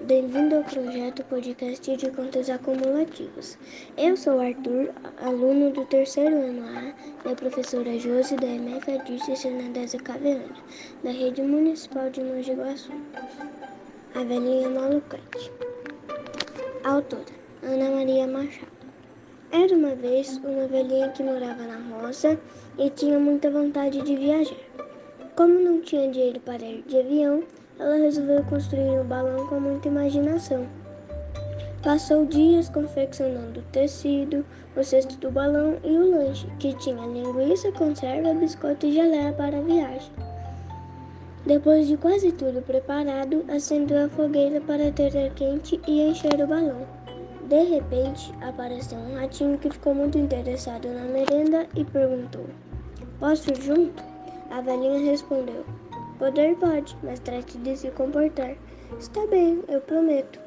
[0.00, 3.58] bem-vindo ao projeto podcast de contas acumulativos.
[3.98, 4.90] Eu sou Arthur,
[5.20, 10.56] aluno do terceiro ano A da professora Josi da MF Adícia Senadesa Caveana,
[11.04, 12.92] da Rede Municipal de Mogi Guaçu.
[14.14, 15.52] A velhinha malucante.
[16.84, 17.24] Autora,
[17.62, 18.72] Ana Maria Machado.
[19.52, 22.38] Era uma vez uma velhinha que morava na roça
[22.78, 24.56] e tinha muita vontade de viajar.
[25.36, 27.44] Como não tinha dinheiro para ir de avião,
[27.78, 30.66] ela resolveu construir um balão com muita imaginação.
[31.82, 34.44] Passou dias confeccionando o tecido,
[34.76, 39.58] o cesto do balão e o lanche, que tinha linguiça, conserva, biscoito e geleia para
[39.58, 40.10] a viagem.
[41.46, 46.46] Depois de quase tudo preparado, acendeu a fogueira para ter ar quente e encher o
[46.46, 46.84] balão.
[47.48, 52.46] De repente, apareceu um ratinho que ficou muito interessado na merenda e perguntou:
[53.20, 54.02] Posso ir junto?
[54.50, 55.64] A velhinha respondeu:
[56.18, 58.56] Poder pode, mas trate de se comportar.
[58.98, 60.40] Está bem, eu prometo.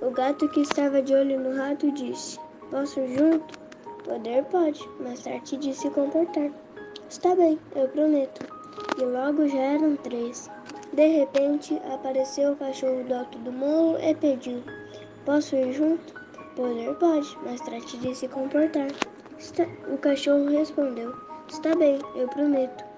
[0.00, 2.40] O gato que estava de olho no rato disse:
[2.72, 3.56] Posso ir junto?
[4.02, 6.50] Poder pode, mas trate de se comportar.
[7.08, 8.42] Está bem, eu prometo.
[8.98, 10.50] E logo já eram três.
[10.92, 14.60] De repente apareceu o cachorro do alto do morro e pediu:
[15.24, 16.14] Posso ir junto?
[16.56, 18.90] Poder pode, mas trate de se comportar.
[19.38, 19.68] Está...
[19.88, 21.14] O cachorro respondeu:
[21.48, 22.91] Está bem, eu prometo.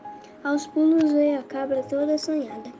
[0.44, 2.70] Aos pulos veio a cabra toda assanhada.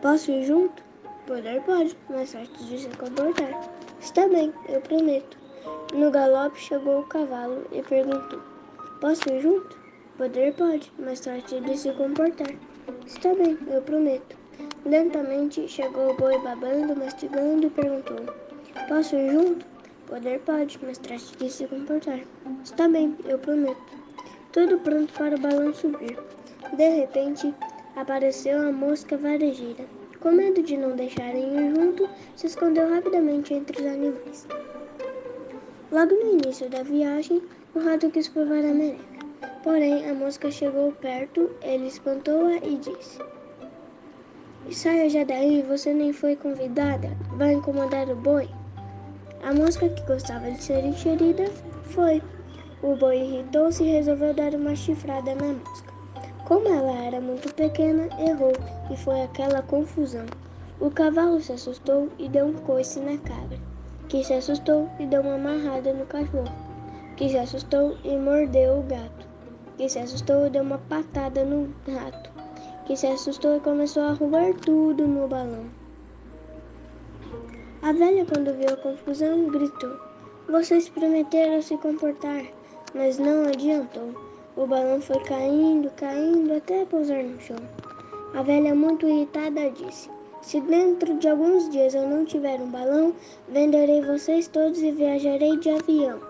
[0.00, 0.84] Posso ir junto?
[1.26, 3.60] Poder pode, mas sorte de se comportar.
[4.00, 5.36] Está bem, eu prometo.
[5.92, 8.40] No galope chegou o cavalo e perguntou:
[9.00, 9.76] Posso ir junto?
[10.16, 12.54] Poder pode, mas sorte de se comportar.
[13.04, 14.36] Está bem, eu prometo.
[14.86, 18.32] Lentamente chegou o boi babando, mastigando e perguntou:
[18.86, 19.66] Posso ir junto?
[20.06, 22.20] Poder pode, mas trate de se comportar.
[22.62, 23.92] Está bem, eu prometo.
[24.52, 26.16] Tudo pronto para o balão subir.
[26.76, 27.54] De repente,
[27.94, 29.84] apareceu a mosca varejeira.
[30.20, 34.48] Com medo de não deixarem ir junto, se escondeu rapidamente entre os animais.
[35.92, 37.40] Logo no início da viagem,
[37.74, 39.04] o rato quis provar a mereca.
[39.62, 43.18] Porém, a mosca chegou perto, ele espantou-a e disse:
[44.70, 47.16] Saia já daí, você nem foi convidada.
[47.36, 48.48] Vai incomodar o boi?
[49.42, 51.44] A mosca, que gostava de ser enxerida,
[51.84, 52.20] foi.
[52.82, 55.83] O boi irritou-se e resolveu dar uma chifrada na mosca.
[56.44, 58.52] Como ela era muito pequena, errou
[58.90, 60.26] e foi aquela confusão.
[60.78, 63.58] O cavalo se assustou e deu um coice na cabra,
[64.10, 66.52] que se assustou e deu uma amarrada no cachorro,
[67.16, 69.26] que se assustou e mordeu o gato,
[69.78, 72.30] que se assustou e deu uma patada no rato,
[72.84, 75.64] que se assustou e começou a roubar tudo no balão.
[77.80, 79.96] A velha, quando viu a confusão, gritou:
[80.48, 82.44] Vocês prometeram se comportar,
[82.94, 84.33] mas não adiantou.
[84.56, 87.56] O balão foi caindo, caindo até pousar no chão.
[88.34, 90.08] A velha, muito irritada, disse:
[90.42, 93.12] Se dentro de alguns dias eu não tiver um balão,
[93.48, 96.20] venderei vocês todos e viajarei de avião.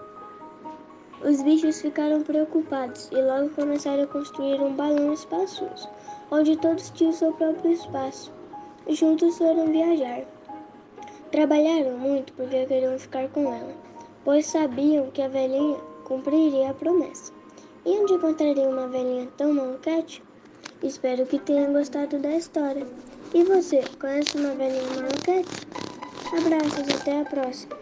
[1.23, 5.87] Os bichos ficaram preocupados e logo começaram a construir um balão espaçoso,
[6.31, 8.33] onde todos tinham seu próprio espaço.
[8.89, 10.23] Juntos foram viajar.
[11.31, 13.75] Trabalharam muito porque queriam ficar com ela,
[14.25, 17.44] pois sabiam que a velhinha cumpriria a promessa.
[17.87, 20.23] E onde encontraria uma velhinha tão maluquete?
[20.83, 22.87] Espero que tenham gostado da história.
[23.35, 25.67] E você, conhece uma velhinha maluquete?
[26.33, 27.77] Abraços, até a próxima!